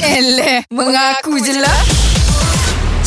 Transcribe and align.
Eleh, 0.00 0.64
mengaku 0.72 1.36
je 1.44 1.60
lah. 1.60 1.99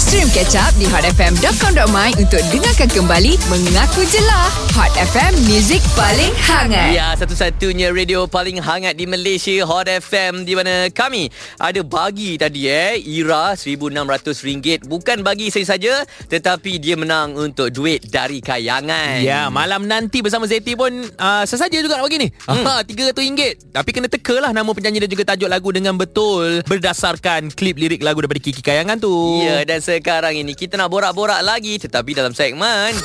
Stream 0.04 0.28
catch 0.36 0.60
up 0.60 0.76
di 0.76 0.84
hotfm.com.my 0.84 2.10
untuk 2.20 2.44
dengarkan 2.52 2.92
kembali 2.92 3.40
Mengaku 3.48 4.04
je 4.04 4.20
lah. 4.28 4.52
Hot 4.76 4.92
FM, 5.00 5.48
Music 5.48 5.80
paling 5.96 6.36
hangat. 6.44 6.92
Ya, 6.92 7.16
satu-satunya 7.16 7.88
radio 7.88 8.28
paling 8.28 8.60
hangat 8.60 9.00
di 9.00 9.08
Malaysia 9.08 9.64
Hot 9.64 9.88
FM 9.88 10.44
di 10.44 10.60
mana 10.60 10.92
kami 10.92 11.32
ada 11.56 11.80
bagi 11.88 12.36
tadi 12.36 12.68
eh 12.68 13.00
Ira 13.00 13.56
RM1600 13.56 14.92
bukan 14.92 15.24
bagi 15.24 15.48
saya 15.48 15.72
saja 15.72 16.04
tetapi 16.28 16.84
dia 16.84 17.00
menang 17.00 17.40
untuk 17.40 17.72
duit 17.72 18.04
dari 18.12 18.44
kayangan. 18.44 19.24
Ya, 19.24 19.48
malam 19.48 19.88
nanti 19.88 20.20
bersama 20.20 20.52
Zeti 20.52 20.76
pun 20.76 20.92
uh, 21.16 21.44
sesaja 21.48 21.80
juga 21.80 21.96
nak 21.96 22.12
bagi 22.12 22.28
ni. 22.28 22.30
Hmm. 22.44 22.60
Ha, 22.60 22.84
RM300. 22.84 23.72
Tapi 23.72 23.90
kena 23.96 24.12
teka 24.12 24.36
lah 24.44 24.52
nama 24.52 24.68
penyanyi 24.68 25.08
dan 25.08 25.10
juga 25.16 25.32
tajuk 25.32 25.48
lagu 25.48 25.72
dengan 25.72 25.96
betul 25.96 26.60
berdasarkan 26.68 27.56
klip 27.56 27.80
lirik 27.80 28.04
lagu 28.04 28.20
daripada 28.20 28.44
Kiki 28.44 28.60
Kayangan 28.60 29.00
tu. 29.00 29.40
Ya, 29.48 29.64
dan 29.64 29.80
sekarang 30.00 30.34
ini 30.40 30.58
kita 30.58 30.80
nak 30.80 30.90
borak-borak 30.90 31.44
lagi 31.44 31.78
tetapi 31.78 32.16
dalam 32.16 32.34
segmen 32.34 32.96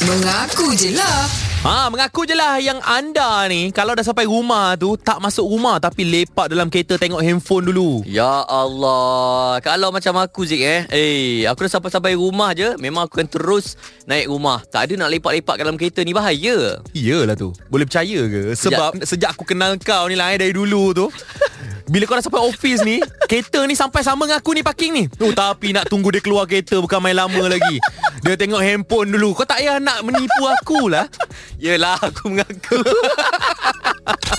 Mengaku 0.00 0.72
je 0.72 0.96
lah. 0.96 1.28
Ha, 1.60 1.92
mengaku 1.92 2.24
je 2.24 2.32
lah 2.32 2.56
yang 2.56 2.80
anda 2.88 3.44
ni 3.52 3.68
kalau 3.68 3.92
dah 3.92 4.00
sampai 4.00 4.24
rumah 4.24 4.72
tu 4.80 4.96
tak 4.96 5.20
masuk 5.20 5.44
rumah 5.44 5.76
tapi 5.76 6.08
lepak 6.08 6.48
dalam 6.48 6.72
kereta 6.72 6.96
tengok 6.96 7.20
handphone 7.20 7.68
dulu. 7.68 8.00
Ya 8.08 8.40
Allah 8.48 9.60
Kalau 9.60 9.92
macam 9.92 10.16
aku 10.24 10.48
Zik 10.48 10.64
eh 10.64 10.88
Eh 10.88 11.44
aku 11.44 11.68
dah 11.68 11.76
sampai-sampai 11.76 12.16
rumah 12.16 12.56
je 12.56 12.80
Memang 12.80 13.04
aku 13.04 13.20
akan 13.20 13.28
terus 13.28 13.76
naik 14.08 14.32
rumah 14.32 14.64
Tak 14.72 14.88
ada 14.88 15.04
nak 15.04 15.12
lepak-lepak 15.12 15.56
dalam 15.60 15.76
kereta 15.76 16.00
ni 16.00 16.16
Bahaya 16.16 16.80
Iyalah 16.96 17.36
tu. 17.36 17.52
Boleh 17.68 17.84
percaya 17.84 18.24
ke? 18.24 18.56
Sebab 18.56 19.04
sejak, 19.04 19.04
sejak 19.04 19.30
aku 19.36 19.44
kenal 19.44 19.76
kau 19.76 20.08
ni 20.08 20.16
lah 20.16 20.32
eh, 20.32 20.40
dari 20.40 20.56
dulu 20.56 20.96
tu. 20.96 21.06
Bila 21.90 22.06
kau 22.06 22.14
dah 22.14 22.22
sampai 22.22 22.42
office 22.46 22.86
ni 22.86 23.02
Kereta 23.26 23.66
ni 23.66 23.74
sampai 23.74 24.06
sama 24.06 24.30
dengan 24.30 24.38
aku 24.38 24.54
ni 24.54 24.62
parking 24.62 24.92
ni. 24.94 25.04
Oh, 25.18 25.34
Tapi 25.34 25.74
nak 25.74 25.90
tunggu 25.90 26.14
dia 26.14 26.22
keluar 26.22 26.46
kereta 26.46 26.78
Bukan 26.78 27.02
main 27.02 27.18
lama 27.18 27.50
lagi. 27.50 27.82
Dia 28.22 28.36
tengok 28.38 28.62
handphone 28.62 29.10
dulu. 29.10 29.32
Kau 29.32 29.48
tak 29.48 29.64
payah 29.64 29.80
nak 29.80 30.04
menipu 30.04 30.44
aku 30.44 30.92
lah. 30.92 31.08
Yelah 31.56 31.96
aku 31.98 32.30
mengaku 32.30 32.78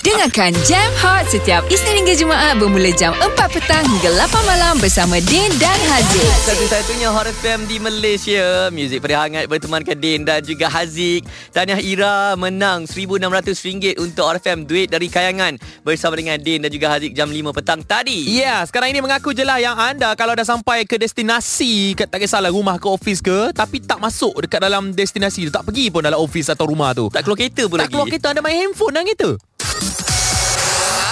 Dengarkan 0.02 0.52
Jam 0.66 0.90
Hot 1.00 1.30
setiap 1.30 1.62
Isnin 1.70 2.04
hingga 2.04 2.18
Jumaat 2.18 2.58
bermula 2.58 2.90
jam 2.98 3.14
4 3.16 3.38
petang 3.54 3.86
hingga 3.86 4.10
8 4.28 4.50
malam 4.50 4.76
bersama 4.82 5.22
Din 5.24 5.48
dan 5.62 5.78
Haziq. 5.88 6.32
Satu-satunya 6.48 7.14
Hot 7.14 7.30
FM 7.30 7.70
di 7.70 7.78
Malaysia. 7.78 8.68
Muzik 8.74 9.06
pada 9.06 9.28
hangat 9.28 9.46
bertemankan 9.46 9.98
Din 10.00 10.26
dan 10.26 10.42
juga 10.42 10.68
Haziq. 10.68 11.24
Tahniah 11.54 11.80
Ira 11.80 12.34
menang 12.36 12.90
RM1,600 12.90 14.02
untuk 14.02 14.26
Hot 14.26 14.42
FM 14.42 14.66
Duit 14.66 14.90
dari 14.90 15.08
Kayangan. 15.08 15.62
Bersama 15.86 16.18
dengan 16.18 16.42
Din 16.42 16.66
dan 16.66 16.72
juga 16.74 16.98
Haziq 16.98 17.14
jam 17.14 17.30
5 17.30 17.54
petang 17.54 17.80
tadi. 17.86 18.26
Ya 18.28 18.42
yeah, 18.42 18.60
sekarang 18.66 18.92
ini 18.92 19.00
mengaku 19.00 19.32
je 19.32 19.46
lah 19.46 19.62
Yang 19.62 19.78
anda 19.78 20.10
kalau 20.18 20.34
dah 20.34 20.46
sampai 20.48 20.84
ke 20.84 20.98
destinasi 20.98 21.94
ke, 21.96 22.10
Tak 22.10 22.20
kisahlah 22.20 22.52
rumah 22.52 22.82
ke 22.82 22.88
office 22.90 23.22
ke 23.22 23.54
Tapi 23.54 23.82
tak 23.84 24.02
masuk 24.02 24.36
dekat 24.46 24.62
dalam 24.62 24.92
destinasi 24.92 25.48
tu 25.48 25.52
Tak 25.54 25.68
pergi 25.68 25.94
pun 25.94 26.02
dalam 26.02 26.20
office 26.20 26.52
atau 26.52 26.68
rumah 26.68 26.92
tu. 26.98 27.08
Tak 27.08 27.22
keluar 27.24 27.38
kereta 27.38 27.64
pun 27.70 27.78
Tak 27.78 27.88
lagi. 27.88 27.94
keluar 27.94 28.08
kereta 28.10 28.28
Anda 28.34 28.42
main 28.42 28.58
handphone 28.58 28.94
dalam 28.98 29.08
kereta 29.08 29.32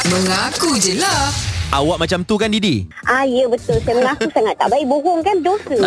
Mengaku 0.05 0.80
je 0.80 0.95
lah. 0.95 1.28
Awak 1.69 1.97
macam 2.00 2.19
tu 2.23 2.33
kan 2.33 2.47
Didi? 2.47 2.88
Ah, 3.03 3.22
ya 3.22 3.45
betul. 3.45 3.78
Saya 3.78 3.94
mengaku 3.94 4.25
sangat 4.33 4.55
tak 4.55 4.69
baik. 4.69 4.86
Bohong 4.88 5.19
kan 5.19 5.38
dosa. 5.39 5.75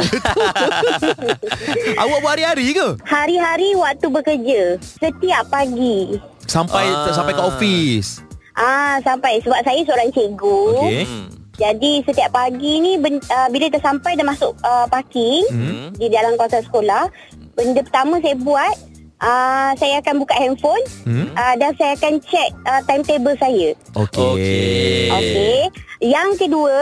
Awak 2.03 2.19
buat 2.21 2.31
hari-hari 2.31 2.71
ke? 2.71 2.89
Hari-hari 3.03 3.73
waktu 3.75 4.07
bekerja. 4.07 4.63
Setiap 4.79 5.49
pagi. 5.49 6.21
Sampai 6.45 6.85
Ah. 6.85 7.09
sampai 7.11 7.33
ke 7.33 7.43
office 7.43 8.21
Ah, 8.53 9.01
sampai 9.01 9.41
sebab 9.41 9.59
saya 9.59 9.81
seorang 9.81 10.13
cikgu. 10.13 10.61
Okey. 10.77 11.03
hmm. 11.03 11.27
Jadi 11.53 11.93
setiap 12.03 12.31
pagi 12.33 12.73
ni 12.79 12.97
ben, 12.97 13.17
uh, 13.23 13.49
bila 13.49 13.69
dah 13.69 13.81
sampai 13.81 14.13
dah 14.13 14.25
masuk 14.25 14.53
uh, 14.61 14.85
parking 14.87 15.45
Hmm. 15.49 15.89
di 15.95 16.09
dalam 16.09 16.37
kawasan 16.37 16.61
sekolah, 16.63 17.09
benda 17.55 17.81
pertama 17.81 18.19
saya 18.19 18.37
buat 18.37 18.77
uh, 19.23 19.71
saya 19.75 19.99
akan 19.99 20.15
buka 20.19 20.35
handphone 20.35 20.85
Hmm? 21.03 21.31
uh, 21.33 21.55
dan 21.57 21.71
saya 21.75 21.95
akan 21.95 22.21
check 22.21 22.51
uh, 22.65 22.83
timetable 22.85 23.37
saya. 23.37 23.73
Okey. 23.95 24.21
Okey. 24.21 25.09
Okey. 25.09 25.59
Yang 26.03 26.29
kedua, 26.41 26.77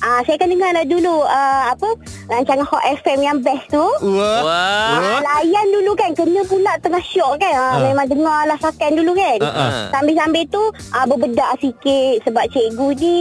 uh, 0.00 0.20
saya 0.20 0.34
akan 0.36 0.50
dengarlah 0.50 0.84
dulu 0.84 1.22
uh, 1.22 1.62
apa 1.70 1.88
rancangan 2.26 2.62
Hot 2.64 2.82
FM 2.96 3.18
yang 3.20 3.38
best 3.40 3.66
tu. 3.68 3.86
Wah. 4.02 4.40
Wah 4.42 4.88
Ah, 4.90 5.18
layan 5.22 5.66
dulu 5.70 5.94
kan 5.94 6.10
Kena 6.12 6.42
pula 6.44 6.74
tengah 6.78 7.00
syok 7.00 7.38
kan 7.38 7.52
ha, 7.52 7.66
Ah. 7.68 7.78
Memang 7.82 8.06
dengar 8.06 8.40
lah 8.44 8.58
sakan 8.58 8.94
dulu 8.94 9.12
kan 9.12 9.38
ah. 9.40 9.88
Sambil-sambil 9.90 10.44
tu 10.46 10.62
ah, 10.90 11.04
Berbedak 11.04 11.58
sikit 11.58 12.22
Sebab 12.22 12.44
cikgu 12.48 12.86
ni 12.96 13.18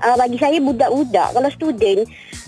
ah, 0.00 0.16
Bagi 0.16 0.36
saya 0.36 0.58
budak-budak 0.58 1.28
Kalau 1.32 1.50
student 1.50 2.00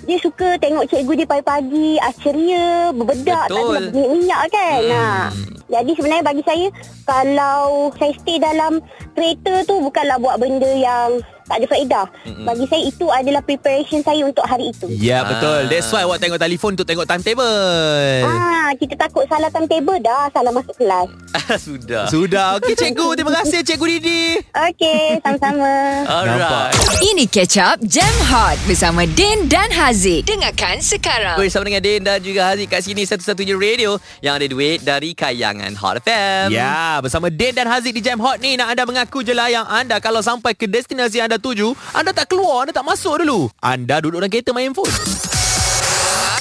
Dia 0.03 0.19
suka 0.19 0.57
tengok 0.57 0.87
cikgu 0.87 1.13
dia 1.17 1.29
pagi-pagi 1.29 1.99
ah, 1.99 2.15
Ceria 2.15 2.69
Berbedak 2.91 3.47
Tak 3.47 3.53
Betul. 3.53 3.77
ada 3.77 3.91
minyak 3.91 4.43
kan 4.49 4.81
Hmm. 4.81 4.93
ha. 4.93 5.29
Jadi 5.71 5.95
sebenarnya 5.95 6.25
bagi 6.25 6.43
saya 6.43 6.67
Kalau 7.05 7.63
saya 7.95 8.13
stay 8.17 8.37
dalam 8.37 8.83
kereta 9.13 9.63
tu 9.65 9.79
Bukanlah 9.81 10.19
buat 10.19 10.37
benda 10.37 10.67
yang 10.69 11.19
tak 11.47 11.59
ada 11.59 11.67
faedah 11.69 12.07
Mm-mm. 12.23 12.47
Bagi 12.47 12.63
saya 12.65 12.83
itu 12.85 13.07
adalah 13.07 13.43
preparation 13.43 13.99
saya 14.01 14.23
untuk 14.23 14.47
hari 14.47 14.71
itu 14.71 14.87
Ya 14.89 15.27
betul. 15.27 15.61
Ah. 15.61 15.69
That's 15.69 15.91
why 15.91 16.07
awak 16.07 16.23
tengok 16.23 16.39
telefon 16.39 16.79
untuk 16.79 16.87
tengok 16.87 17.11
timetable. 17.11 18.23
Ah, 18.23 18.71
kita 18.73 18.95
takut 18.95 19.27
salah 19.27 19.51
timetable 19.51 19.99
dah 19.99 20.31
salah 20.31 20.55
masuk 20.55 20.79
kelas. 20.79 21.11
Sudah 21.67 22.07
Sudah. 22.07 22.47
Okey 22.57 22.79
cikgu. 22.79 23.19
Terima 23.19 23.35
kasih 23.35 23.67
cikgu 23.67 23.87
Didi. 23.89 24.10
Okey, 24.51 25.21
sama-sama. 25.21 25.71
Alright 26.05 26.75
Ini 27.01 27.25
Catch 27.27 27.57
Up 27.57 27.77
Jam 27.85 28.11
Hot 28.29 28.57
bersama 28.65 29.07
Din 29.07 29.47
dan 29.47 29.69
Haziq. 29.71 30.25
Dengarkan 30.25 30.81
sekarang. 30.81 31.37
Bersama 31.37 31.69
dengan 31.69 31.83
Din 31.83 32.01
dan 32.01 32.19
juga 32.21 32.51
Haziq 32.51 32.67
kat 32.67 32.83
sini 32.83 33.05
Satu-satunya 33.05 33.55
radio 33.55 34.01
Yang 34.21 34.35
ada 34.35 34.47
duit 34.49 34.79
dari 34.81 35.11
Kayangan 35.13 35.77
Hot 35.77 36.03
FM 36.03 36.51
Ya, 36.51 36.99
bersama 36.99 37.29
Din 37.29 37.53
dan 37.53 37.69
Haziq 37.69 37.93
di 37.93 38.03
Jam 38.03 38.19
Hot 38.19 38.41
ni 38.41 38.57
nak 38.57 38.73
anda 38.73 38.83
mengaku 38.85 39.21
je 39.21 39.33
lah 39.33 39.47
yang 39.47 39.65
anda 39.65 40.01
kalau 40.01 40.21
sampai 40.21 40.53
ke 40.53 40.65
destinasi 40.65 41.21
anda 41.21 41.37
tuju, 41.37 41.73
anda 41.93 42.11
tak 42.11 42.31
keluar, 42.31 42.65
anda 42.65 42.73
tak 42.73 42.87
masuk 42.87 43.21
dulu. 43.21 43.51
Anda 43.61 44.01
duduk 44.01 44.23
dalam 44.23 44.31
kereta 44.31 44.51
main 44.51 44.71
handphone. 44.71 44.91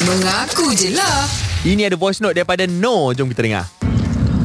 Mengaku 0.06 0.72
je 0.74 0.96
lah. 0.96 1.28
Ini 1.68 1.92
ada 1.92 1.98
voice 2.00 2.24
note 2.24 2.40
daripada 2.40 2.64
No. 2.66 3.12
Jom 3.12 3.28
kita 3.28 3.44
dengar. 3.44 3.66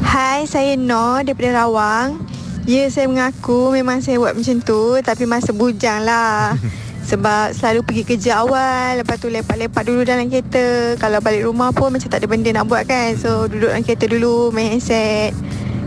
Hai, 0.03 0.43
saya 0.45 0.75
Nor 0.75 1.23
daripada 1.23 1.63
Rawang. 1.63 2.34
Ya, 2.65 2.89
saya 2.89 3.05
mengaku 3.05 3.69
memang 3.69 4.01
saya 4.01 4.17
buat 4.17 4.33
macam 4.33 4.57
tu 4.57 4.97
tapi 5.05 5.29
masa 5.29 5.53
bujang 5.53 6.01
lah. 6.01 6.57
Sebab 7.09 7.53
selalu 7.53 7.85
pergi 7.85 8.01
kerja 8.01 8.41
awal 8.41 8.97
Lepas 8.97 9.21
tu 9.21 9.29
lepak-lepak 9.29 9.85
dulu 9.85 10.01
dalam 10.01 10.25
kereta. 10.25 10.97
Kalau 10.97 11.21
balik 11.21 11.45
rumah 11.45 11.69
pun 11.69 11.93
macam 11.93 12.09
tak 12.09 12.17
ada 12.17 12.25
benda 12.25 12.49
nak 12.49 12.65
buat 12.65 12.89
kan. 12.89 13.13
So 13.21 13.45
duduk 13.45 13.69
dalam 13.69 13.85
kereta 13.85 14.09
dulu 14.09 14.49
main 14.49 14.73
handset. 14.73 15.37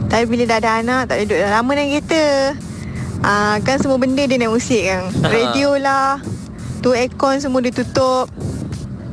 Tapi 0.07 0.25
bila 0.31 0.47
dah 0.47 0.59
ada 0.63 0.71
anak 0.79 1.03
tak 1.11 1.15
boleh 1.19 1.27
duduk 1.27 1.41
dah 1.43 1.51
lama 1.59 1.71
dalam 1.75 1.89
kereta. 1.91 2.25
Ah 3.27 3.57
Kan 3.67 3.77
semua 3.83 3.99
benda 3.99 4.23
dia 4.23 4.39
naik 4.39 4.55
musik 4.55 4.83
kan. 4.87 5.03
Radio 5.35 5.75
lah 5.75 6.23
Tu 6.79 6.95
aircon 6.95 7.43
semua 7.43 7.59
dia 7.59 7.75
tutup 7.75 8.31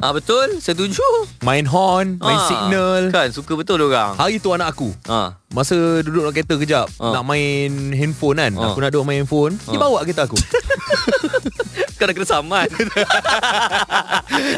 Ah 0.05 0.13
Betul 0.13 0.61
Setuju 0.61 1.01
Main 1.41 1.65
horn, 1.65 2.17
main 2.19 2.37
Ah, 2.37 2.45
signal. 2.45 3.01
Kan 3.09 3.29
suka 3.31 3.53
betul 3.53 3.81
orang 3.81 4.13
Hari 4.13 4.37
tu 4.37 4.51
anak 4.51 4.69
aku 4.69 4.93
Ah, 5.03 5.33
Masa 5.49 5.73
duduk 5.99 6.21
dalam 6.21 6.31
kereta 6.31 6.55
kejap 6.55 6.85
Ah. 6.95 7.09
Nak 7.11 7.23
main 7.25 7.71
handphone 7.91 8.37
kan 8.37 8.53
Ah. 8.53 8.69
Aku 8.69 8.77
nak 8.77 8.89
duduk 8.89 9.01
main 9.03 9.19
handphone 9.19 9.57
Dia 9.59 9.73
Ah. 9.73 9.81
bawa 9.81 9.99
kereta 10.01 10.23
aku 10.23 10.37
Kau 11.97 12.05
dah 12.05 12.13
kena 12.13 12.27
saman 12.27 12.67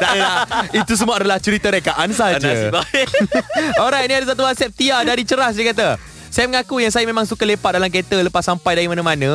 adalah 0.03 0.35
Itu 0.73 0.93
semua 0.93 1.15
adalah 1.15 1.37
cerita 1.37 1.69
rekaan 1.69 2.09
saja. 2.09 2.73
baik 2.73 3.07
Alright, 3.81 4.05
ni 4.05 4.15
ada 4.15 4.27
satu 4.27 4.41
WhatsApp 4.41 4.73
Tia 4.73 4.99
dari 5.01 5.21
Ceras 5.21 5.53
dia 5.53 5.69
kata. 5.69 6.16
Saya 6.37 6.53
mengaku 6.53 6.77
yang 6.77 6.93
saya 6.93 7.01
memang 7.09 7.25
suka 7.25 7.49
lepak 7.49 7.81
dalam 7.81 7.89
kereta 7.89 8.21
lepas 8.21 8.45
sampai 8.45 8.77
dari 8.77 8.85
mana-mana. 8.85 9.25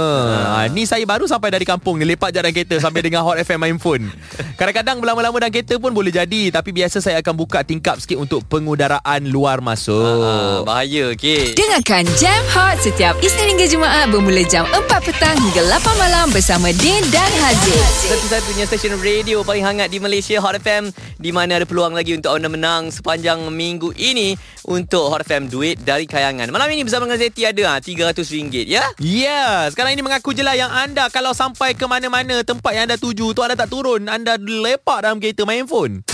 Ha. 0.54 0.70
ni 0.70 0.86
saya 0.86 1.02
baru 1.02 1.26
sampai 1.26 1.50
dari 1.50 1.66
kampung 1.66 1.98
ni 1.98 2.06
lepak 2.06 2.30
je 2.30 2.38
dalam 2.38 2.54
kereta 2.54 2.78
sambil 2.78 3.03
dengar 3.03 3.27
Hot 3.27 3.42
FM 3.42 3.59
main 3.59 3.74
phone. 3.74 4.06
Kadang-kadang 4.54 5.03
berlama-lama 5.03 5.34
dalam 5.42 5.50
kereta 5.50 5.82
pun 5.82 5.91
boleh 5.91 6.15
jadi 6.15 6.54
tapi 6.54 6.71
biasa 6.71 7.03
saya 7.03 7.18
akan 7.18 7.34
buka 7.34 7.66
tingkap 7.66 7.98
sikit 7.98 8.22
untuk 8.22 8.47
pengudaraan 8.47 9.18
luar 9.27 9.59
masuk. 9.59 9.98
ah, 9.98 10.62
Bahaya 10.62 11.10
okay. 11.10 11.59
Dengarkan 11.59 12.06
Jam 12.15 12.38
Hot 12.54 12.78
setiap 12.78 13.18
Isnin 13.18 13.59
hingga 13.59 13.66
Jumaat 13.66 14.06
bermula 14.06 14.47
jam 14.47 14.62
4 14.71 14.86
petang 15.03 15.34
hingga 15.42 15.74
8 15.74 15.82
malam 16.06 16.30
bersama 16.30 16.71
Din 16.71 17.03
dan 17.10 17.27
Haziq. 17.42 17.82
Satu-satunya 18.15 18.62
stesen 18.71 18.94
radio 19.03 19.42
paling 19.42 19.66
hangat 19.66 19.91
di 19.91 19.98
Malaysia 19.98 20.38
Hot 20.38 20.54
FM 20.54 20.94
di 21.18 21.34
mana 21.34 21.59
ada 21.59 21.66
peluang 21.66 21.98
lagi 21.98 22.15
untuk 22.15 22.30
anda 22.30 22.47
menang 22.47 22.94
sepanjang 22.94 23.42
minggu 23.50 23.91
ini 23.98 24.38
untuk 24.71 25.10
Hot 25.10 25.27
FM 25.27 25.50
duit 25.50 25.82
dari 25.82 26.06
kayangan. 26.06 26.47
Malam 26.47 26.71
ini 26.71 26.91
bersama 26.92 27.09
dengan 27.09 27.24
Zeti 27.24 27.42
ada 27.48 27.62
ah, 27.72 27.77
RM300 27.80 28.21
ya. 28.53 28.62
Ya, 28.68 28.84
yeah, 29.00 29.65
sekarang 29.72 29.97
ini 29.97 30.04
mengaku 30.04 30.36
je 30.36 30.44
lah 30.44 30.53
yang 30.53 30.68
anda 30.68 31.09
kalau 31.09 31.33
sampai 31.33 31.72
ke 31.72 31.89
mana-mana 31.89 32.44
tempat 32.44 32.77
yang 32.77 32.84
anda 32.84 33.00
tuju 33.00 33.33
tu 33.33 33.41
anda 33.41 33.56
tak 33.56 33.72
turun, 33.72 34.12
anda 34.12 34.36
lepak 34.36 35.00
dalam 35.00 35.16
kereta 35.16 35.48
main 35.48 35.65
phone. 35.65 36.04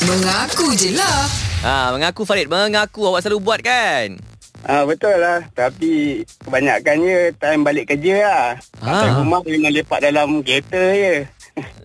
Mengaku 0.00 0.72
je 0.72 0.96
lah. 0.96 1.28
Ah, 1.60 1.92
mengaku 1.92 2.24
Farid, 2.24 2.48
mengaku 2.48 3.04
awak 3.04 3.20
selalu 3.20 3.44
buat 3.44 3.60
kan? 3.60 4.16
Ah 4.64 4.88
betul 4.88 5.12
lah 5.20 5.44
tapi 5.52 6.24
kebanyakannya 6.48 7.36
time 7.36 7.62
balik 7.68 7.92
kerja 7.92 8.14
lah. 8.24 8.46
Sampai 8.80 9.12
Ah. 9.12 9.16
rumah 9.20 9.44
memang 9.44 9.76
lepak 9.76 10.00
dalam 10.00 10.40
kereta 10.40 10.80
je. 10.96 11.28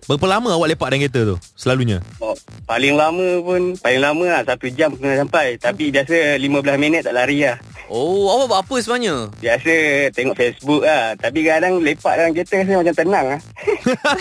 Berapa 0.04 0.26
lama 0.36 0.52
awak 0.52 0.76
lepak 0.76 0.88
dalam 0.92 1.00
kereta 1.06 1.20
tu? 1.24 1.36
Selalunya. 1.56 1.98
Oh, 2.20 2.36
paling 2.68 2.92
lama 2.92 3.40
pun 3.40 3.72
paling 3.80 4.00
lama 4.02 4.24
lah 4.28 4.42
satu 4.44 4.68
jam 4.72 4.92
kena 4.96 5.20
sampai. 5.24 5.56
Tapi 5.56 5.94
biasa 5.94 6.36
15 6.36 6.82
minit 6.82 7.06
tak 7.06 7.16
lari 7.16 7.44
lah. 7.44 7.56
Oh, 7.92 8.32
awak 8.32 8.46
buat 8.48 8.60
apa 8.64 8.76
sebenarnya? 8.80 9.28
Biasa 9.40 9.72
tengok 10.16 10.36
Facebook 10.36 10.82
lah. 10.82 11.12
Tapi 11.20 11.38
kadang 11.44 11.80
lepak 11.84 12.14
dalam 12.16 12.32
kereta 12.32 12.64
rasa 12.64 12.80
macam 12.80 12.94
tenang 12.96 13.26
lah. 13.36 13.40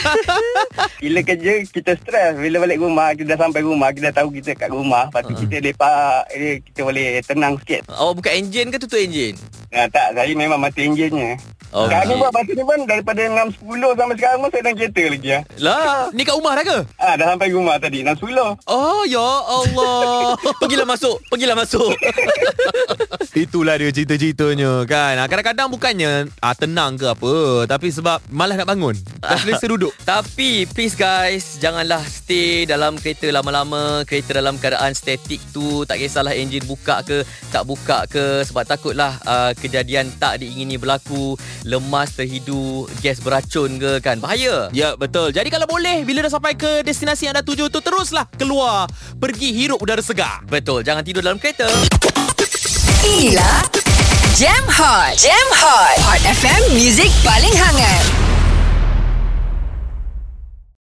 Bila 1.04 1.20
kerja 1.24 1.52
kita 1.68 1.92
stres. 1.96 2.34
Bila 2.36 2.64
balik 2.64 2.84
rumah 2.84 3.16
kita 3.16 3.36
dah 3.36 3.48
sampai 3.48 3.62
rumah 3.64 3.90
kita 3.96 4.12
dah 4.12 4.16
tahu 4.24 4.30
kita 4.36 4.52
kat 4.56 4.70
rumah. 4.72 5.08
Lepas 5.08 5.24
tu 5.28 5.34
kita 5.40 5.64
lepak 5.64 6.28
eh, 6.36 6.60
kita 6.60 6.80
boleh 6.84 7.24
tenang 7.24 7.56
sikit. 7.64 7.88
Awak 7.88 8.14
buka 8.20 8.30
enjin 8.36 8.68
ke 8.68 8.78
tutup 8.80 9.00
enjin? 9.00 9.36
Nah, 9.74 9.90
tak, 9.90 10.14
saya 10.14 10.34
memang 10.38 10.62
mati 10.62 10.86
enjinnya. 10.86 11.34
Okay. 11.74 11.90
Sekarang 11.90 12.06
ni 12.06 12.16
buat 12.22 12.31
masa 12.31 12.52
ni 12.54 12.64
pun 12.64 12.80
daripada 12.86 13.22
6.10 13.25 13.98
sampai 13.98 14.16
sekarang 14.22 14.38
pun 14.38 14.50
saya 14.54 14.62
dalam 14.62 14.75
kereta 14.78 15.04
lagi 15.10 15.28
ya. 15.28 15.40
Lah. 15.58 16.02
Ni 16.14 16.22
kat 16.22 16.36
rumah 16.38 16.54
dah 16.54 16.64
ke? 16.64 16.78
Ah, 17.02 17.14
dah 17.18 17.25
sampai 17.34 17.48
rumah 17.50 17.75
tadi 17.81 18.00
6.10. 18.06 18.70
Oh, 18.70 19.02
ya 19.10 19.30
Allah. 19.50 20.38
Pergilah 20.62 20.86
masuk, 20.86 21.18
pergilah 21.34 21.58
masuk. 21.58 21.98
Itulah 23.44 23.81
dia 23.81 23.90
cerita-ceritanya 23.90 24.86
kan. 24.86 25.18
Ah, 25.18 25.25
Kadang-kadang 25.25 25.74
bukannya 25.74 26.30
ah, 26.46 26.54
tenang 26.54 26.94
ke 27.02 27.10
apa. 27.10 27.66
Tapi 27.66 27.90
sebab 27.90 28.22
malas 28.30 28.62
nak 28.62 28.70
bangun. 28.70 28.94
Dah 29.18 29.38
selesa 29.42 29.66
duduk. 29.66 29.90
Tapi 30.06 30.70
please 30.70 30.94
guys 30.94 31.58
Janganlah 31.58 32.04
stay 32.06 32.68
dalam 32.68 33.00
kereta 33.00 33.31
lama-lama 33.31 34.04
Kereta 34.04 34.36
dalam 34.36 34.60
keadaan 34.60 34.92
statik 34.92 35.40
tu 35.56 35.88
Tak 35.88 35.96
kisahlah 35.96 36.36
enjin 36.36 36.62
buka 36.68 37.00
ke 37.08 37.24
Tak 37.50 37.64
buka 37.64 38.04
ke 38.12 38.44
Sebab 38.44 38.68
takutlah 38.68 39.16
uh, 39.24 39.56
Kejadian 39.56 40.12
tak 40.20 40.44
diingini 40.44 40.75
berlaku 40.75 41.40
Lemas 41.63 42.15
terhidu 42.15 42.86
Gas 43.00 43.24
beracun 43.24 43.80
ke 43.80 44.04
kan 44.04 44.19
Bahaya 44.19 44.68
Ya 44.75 44.95
betul 45.00 45.31
Jadi 45.31 45.48
kalau 45.48 45.68
boleh 45.68 46.04
Bila 46.04 46.24
dah 46.24 46.31
sampai 46.31 46.56
ke 46.56 46.83
destinasi 46.83 47.27
yang 47.27 47.36
anda 47.36 47.44
tuju 47.44 47.71
tu 47.71 47.80
Teruslah 47.80 48.27
keluar 48.36 48.88
Pergi 49.18 49.50
hirup 49.56 49.80
udara 49.80 50.04
segar 50.04 50.44
Betul 50.48 50.83
Jangan 50.83 51.04
tidur 51.04 51.24
dalam 51.24 51.39
kereta 51.39 51.68
Inilah 53.04 53.83
Jam 54.33 54.65
Hot. 54.65 55.13
Jam 55.13 55.48
Hot. 55.62 55.98
Hot 56.10 56.21
FM, 56.25 56.74
Music 56.74 57.13
paling 57.21 57.54
hangat. 57.54 58.23